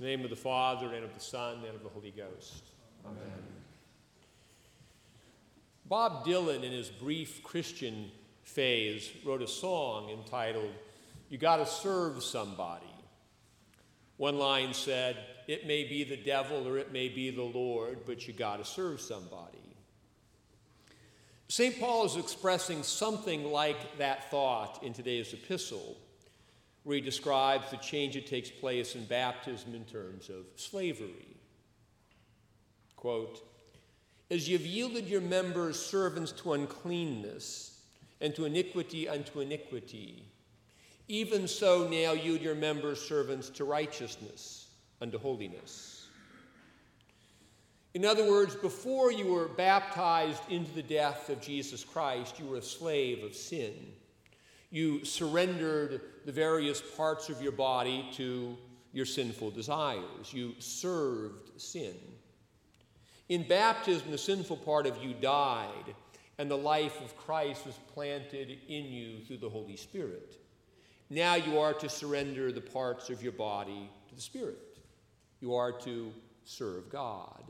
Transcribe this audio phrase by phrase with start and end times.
[0.00, 2.70] The name of the Father, and of the Son, and of the Holy Ghost.
[3.04, 3.20] Amen.
[5.84, 8.10] Bob Dylan, in his brief Christian
[8.42, 10.72] phase, wrote a song entitled,
[11.28, 12.86] You Gotta Serve Somebody.
[14.16, 18.26] One line said, It may be the devil or it may be the Lord, but
[18.26, 19.58] you gotta serve somebody.
[21.48, 21.78] St.
[21.78, 25.98] Paul is expressing something like that thought in today's epistle,
[26.90, 31.36] where he describes the change that takes place in baptism in terms of slavery.
[32.96, 33.46] Quote,
[34.28, 37.80] As you've yielded your members servants to uncleanness,
[38.20, 40.24] and to iniquity unto iniquity,
[41.06, 44.66] even so now yield your members servants to righteousness
[45.00, 46.08] unto holiness.
[47.94, 52.56] In other words, before you were baptized into the death of Jesus Christ, you were
[52.56, 53.92] a slave of sin.
[54.70, 58.56] You surrendered the various parts of your body to
[58.92, 60.32] your sinful desires.
[60.32, 61.94] You served sin.
[63.28, 65.94] In baptism, the sinful part of you died,
[66.38, 70.36] and the life of Christ was planted in you through the Holy Spirit.
[71.10, 74.78] Now you are to surrender the parts of your body to the Spirit.
[75.40, 76.12] You are to
[76.44, 77.44] serve God.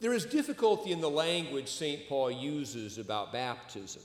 [0.00, 2.06] There is difficulty in the language St.
[2.08, 4.02] Paul uses about baptism.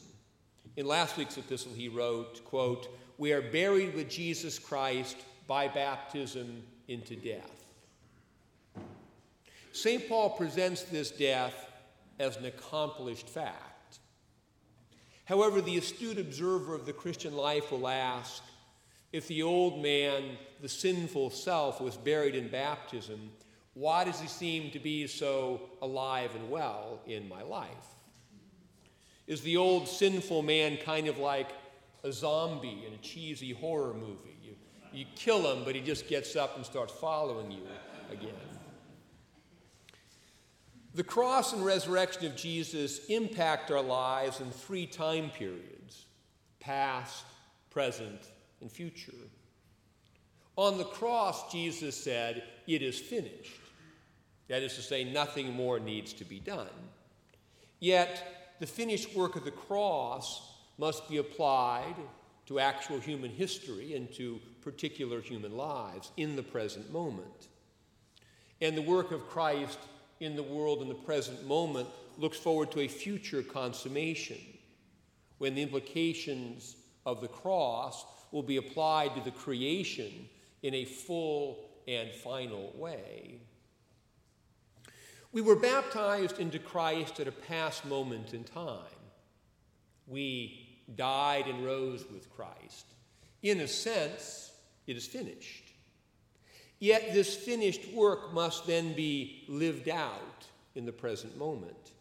[0.77, 6.63] In last week's epistle, he wrote, quote, We are buried with Jesus Christ by baptism
[6.87, 7.65] into death.
[9.73, 10.07] St.
[10.07, 11.53] Paul presents this death
[12.19, 13.99] as an accomplished fact.
[15.25, 18.41] However, the astute observer of the Christian life will ask
[19.11, 23.31] if the old man, the sinful self, was buried in baptism,
[23.73, 27.95] why does he seem to be so alive and well in my life?
[29.31, 31.51] Is the old sinful man kind of like
[32.03, 34.35] a zombie in a cheesy horror movie?
[34.43, 34.55] You,
[34.91, 37.61] you kill him, but he just gets up and starts following you
[38.11, 38.33] again.
[40.95, 46.07] The cross and resurrection of Jesus impact our lives in three time periods
[46.59, 47.23] past,
[47.69, 49.13] present, and future.
[50.57, 53.61] On the cross, Jesus said, It is finished.
[54.49, 56.67] That is to say, nothing more needs to be done.
[57.79, 61.95] Yet, the finished work of the cross must be applied
[62.45, 67.47] to actual human history and to particular human lives in the present moment.
[68.61, 69.79] And the work of Christ
[70.19, 71.87] in the world in the present moment
[72.19, 74.37] looks forward to a future consummation
[75.39, 76.75] when the implications
[77.07, 80.29] of the cross will be applied to the creation
[80.61, 83.39] in a full and final way.
[85.33, 88.79] We were baptized into Christ at a past moment in time.
[90.07, 92.85] We died and rose with Christ.
[93.41, 94.51] In a sense,
[94.87, 95.71] it is finished.
[96.79, 101.91] Yet this finished work must then be lived out in the present moment.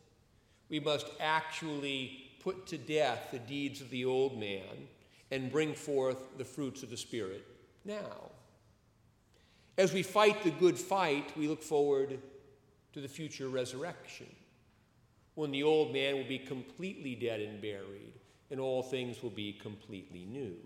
[0.69, 4.89] We must actually put to death the deeds of the old man
[5.31, 7.47] and bring forth the fruits of the Spirit
[7.85, 8.31] now.
[9.79, 12.19] As we fight the good fight, we look forward
[12.93, 14.27] to the future resurrection,
[15.35, 18.15] when the old man will be completely dead and buried,
[18.51, 20.57] and all things will be completely new.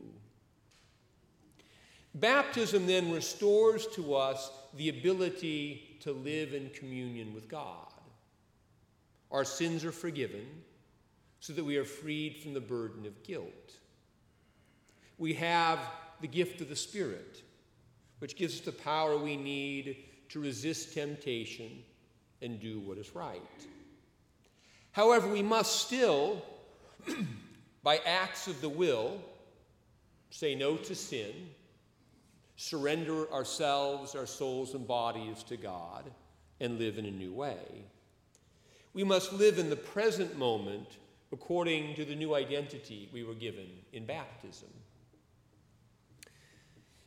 [2.15, 7.93] Baptism then restores to us the ability to live in communion with God.
[9.31, 10.47] Our sins are forgiven
[11.41, 13.75] so that we are freed from the burden of guilt.
[15.19, 15.81] We have
[16.21, 17.43] the gift of the Spirit,
[18.21, 21.83] which gives us the power we need to resist temptation
[22.45, 23.41] and do what is right.
[24.93, 26.45] However, we must still,
[27.83, 29.19] by acts of the will,
[30.31, 31.33] say no to sin,
[32.57, 36.11] surrender ourselves, our souls, and bodies to God,
[36.61, 37.85] and live in a new way.
[38.93, 40.99] We must live in the present moment
[41.33, 44.69] according to the new identity we were given in baptism.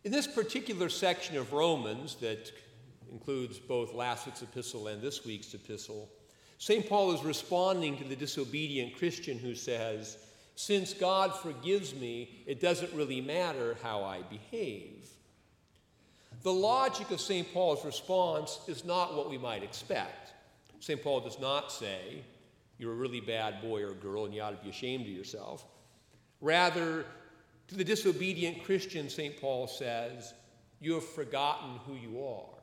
[0.03, 2.51] In this particular section of Romans that
[3.11, 6.09] includes both last week's epistle and this week's epistle,
[6.59, 6.87] St.
[6.87, 10.17] Paul is responding to the disobedient Christian who says,
[10.55, 15.07] Since God forgives me, it doesn't really matter how I behave.
[16.41, 17.51] The logic of St.
[17.53, 20.33] Paul's response is not what we might expect.
[20.79, 21.01] St.
[21.01, 22.23] Paul does not say,
[22.77, 25.65] You're a really bad boy or girl and you ought to be ashamed of yourself.
[26.41, 27.05] Rather,
[27.67, 29.39] to the disobedient Christian, St.
[29.39, 30.33] Paul says,
[30.79, 32.56] You have forgotten who you are.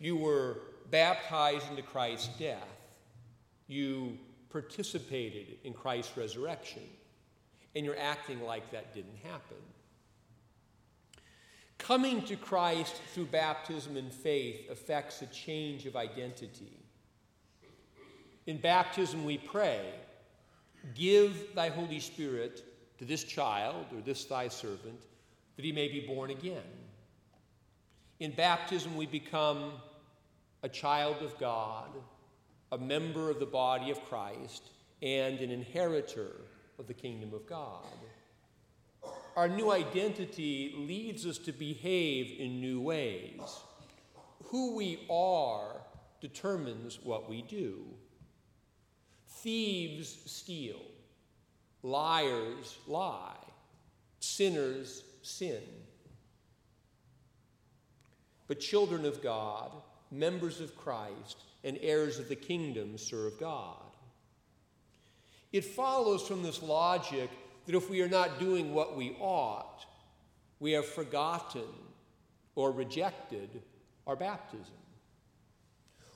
[0.00, 0.58] You were
[0.90, 2.66] baptized into Christ's death.
[3.68, 4.18] You
[4.50, 6.82] participated in Christ's resurrection.
[7.76, 9.56] And you're acting like that didn't happen.
[11.78, 16.78] Coming to Christ through baptism and faith affects a change of identity.
[18.46, 19.80] In baptism, we pray,
[20.94, 22.64] Give thy Holy Spirit
[22.98, 25.02] to this child or this thy servant,
[25.56, 26.62] that he may be born again.
[28.18, 29.72] In baptism, we become
[30.62, 31.88] a child of God,
[32.72, 34.62] a member of the body of Christ,
[35.02, 36.36] and an inheritor
[36.78, 37.84] of the kingdom of God.
[39.36, 43.40] Our new identity leads us to behave in new ways.
[44.44, 45.80] Who we are
[46.20, 47.84] determines what we do.
[49.28, 50.80] Thieves steal,
[51.82, 53.36] liars lie,
[54.18, 55.62] sinners sin.
[58.48, 59.70] But children of God,
[60.10, 63.76] members of Christ, and heirs of the kingdom serve God.
[65.52, 67.30] It follows from this logic
[67.66, 69.84] that if we are not doing what we ought,
[70.58, 71.68] we have forgotten
[72.54, 73.62] or rejected
[74.06, 74.64] our baptism.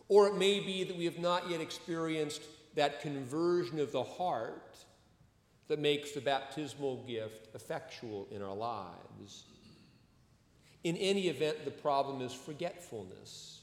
[0.08, 2.43] Or it may be that we have not yet experienced
[2.75, 4.76] that conversion of the heart
[5.69, 9.44] that makes the baptismal gift effectual in our lives.
[10.82, 13.61] In any event, the problem is forgetfulness.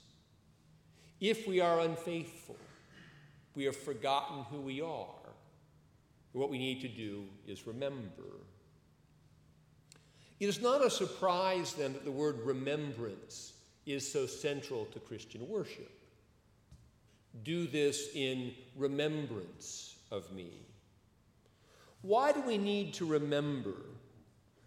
[1.22, 2.58] If we are unfaithful,
[3.56, 5.08] we have forgotten who we are.
[6.34, 8.24] What we need to do is remember.
[10.40, 13.54] It is not a surprise then that the word remembrance
[13.86, 15.92] is so central to Christian worship.
[17.44, 20.50] Do this in remembrance of me.
[22.02, 23.76] Why do we need to remember?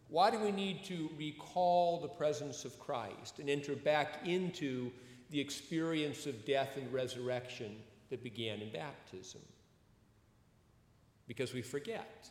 [0.08, 4.92] Why do we need to recall the presence of Christ and enter back into
[5.34, 7.74] the experience of death and resurrection
[8.08, 9.40] that began in baptism?
[11.26, 12.28] Because we forget.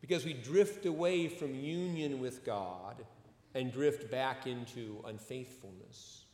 [0.00, 3.04] Because we drift away from union with God
[3.56, 6.26] and drift back into unfaithfulness.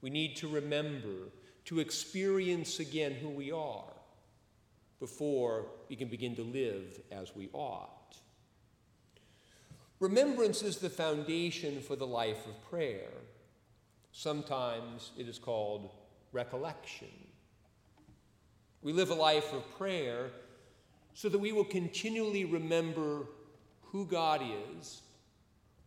[0.00, 1.30] We need to remember
[1.66, 3.94] to experience again who we are
[4.98, 8.16] before we can begin to live as we ought.
[10.00, 13.12] Remembrance is the foundation for the life of prayer.
[14.12, 15.90] Sometimes it is called
[16.32, 17.08] recollection.
[18.82, 20.30] We live a life of prayer
[21.14, 23.26] so that we will continually remember
[23.82, 24.42] who God
[24.78, 25.02] is,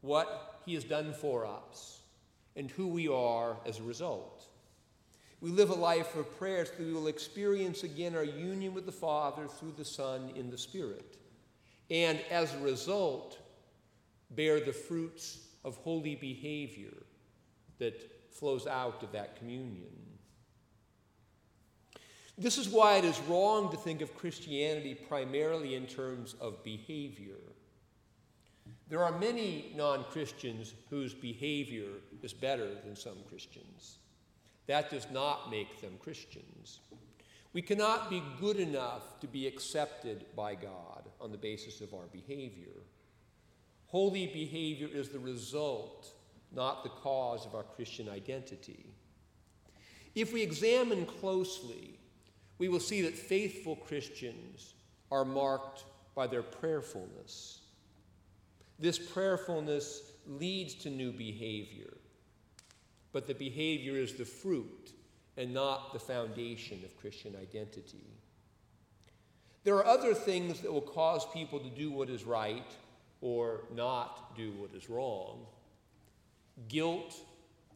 [0.02, 2.02] what He has done for us,
[2.56, 4.46] and who we are as a result.
[5.42, 8.86] We live a life of prayer so that we will experience again our union with
[8.86, 11.18] the Father through the Son in the Spirit.
[11.90, 13.38] And as a result,
[14.32, 16.94] bear the fruits of holy behavior
[17.84, 19.92] that flows out of that communion.
[22.38, 27.38] This is why it is wrong to think of Christianity primarily in terms of behavior.
[28.90, 31.90] There are many non Christians whose behavior
[32.22, 33.98] is better than some Christians.
[34.68, 36.80] That does not make them Christians.
[37.52, 42.08] We cannot be good enough to be accepted by God on the basis of our
[42.12, 42.82] behavior.
[43.88, 46.16] Holy behavior is the result,
[46.56, 48.86] not the cause of our Christian identity.
[50.16, 52.00] If we examine closely,
[52.58, 54.76] we will see that faithful Christians
[55.12, 55.86] are marked
[56.16, 57.62] by their prayerfulness.
[58.80, 61.94] This prayerfulness leads to new behavior
[63.14, 64.92] but the behavior is the fruit
[65.38, 68.04] and not the foundation of Christian identity.
[69.64, 72.66] There are other things that will cause people to do what is right
[73.22, 75.46] or not do what is wrong.
[76.68, 77.16] Guilt,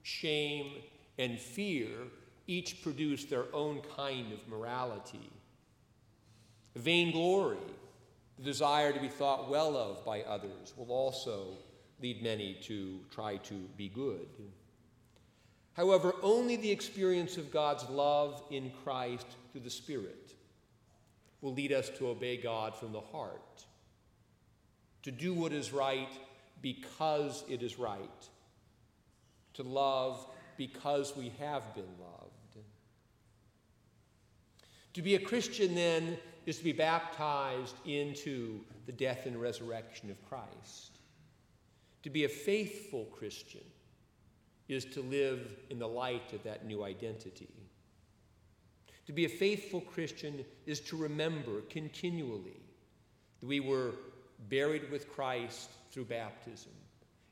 [0.03, 0.81] shame,
[1.17, 1.89] and fear
[2.48, 5.31] each produce their own kind of morality.
[6.75, 7.57] Vainglory,
[8.38, 11.57] the desire to be thought well of by others, will also
[12.01, 14.27] lead many to try to be good.
[15.74, 20.34] However, only the experience of God's love in Christ through the Spirit
[21.41, 23.65] will lead us to obey God from the heart,
[25.03, 26.10] to do what is right
[26.62, 28.29] because it is right,
[29.58, 30.26] to love
[30.58, 32.32] because we have been loved.
[34.98, 40.18] To be a Christian, then, is to be baptized into the death and resurrection of
[40.28, 40.98] Christ.
[42.02, 43.62] To be a faithful Christian
[44.68, 47.48] is to live in the light of that new identity.
[49.06, 52.60] To be a faithful Christian is to remember continually
[53.40, 53.92] that we were
[54.50, 56.74] buried with Christ through baptism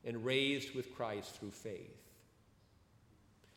[0.06, 2.05] and raised with Christ through faith.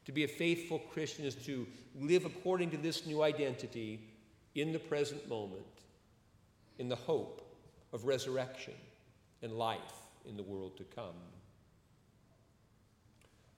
[0.08, 4.00] To be a faithful Christian is to live according to this new identity
[4.54, 5.66] in the present moment,
[6.78, 7.54] in the hope
[7.92, 8.72] of resurrection
[9.42, 11.12] and life in the world to come.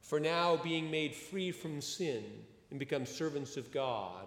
[0.00, 2.24] For now, being made free from sin
[2.70, 4.26] and become servants of God,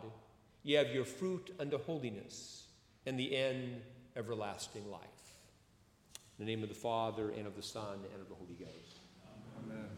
[0.64, 2.68] ye have your fruit unto holiness,
[3.06, 3.82] and the end
[4.16, 5.02] everlasting life.
[6.40, 9.00] In the name of the Father, and of the Son, and of the Holy Ghost.
[9.60, 9.90] Amen.